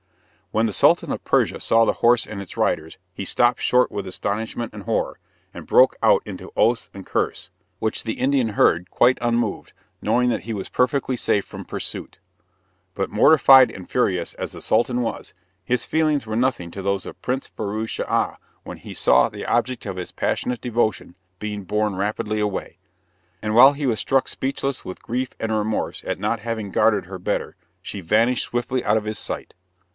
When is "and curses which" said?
6.93-8.03